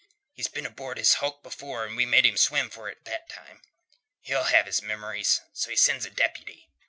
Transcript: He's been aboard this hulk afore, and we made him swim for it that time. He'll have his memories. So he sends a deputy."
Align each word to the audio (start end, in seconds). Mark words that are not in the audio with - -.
He's 0.33 0.47
been 0.47 0.65
aboard 0.65 0.97
this 0.97 1.13
hulk 1.21 1.45
afore, 1.45 1.85
and 1.85 1.95
we 1.95 2.07
made 2.07 2.25
him 2.25 2.35
swim 2.35 2.71
for 2.71 2.89
it 2.89 3.05
that 3.05 3.29
time. 3.29 3.61
He'll 4.21 4.45
have 4.45 4.65
his 4.65 4.81
memories. 4.81 5.41
So 5.53 5.69
he 5.69 5.75
sends 5.75 6.05
a 6.07 6.09
deputy." 6.09 6.71